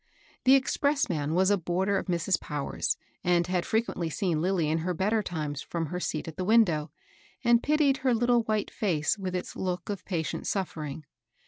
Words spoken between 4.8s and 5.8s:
better times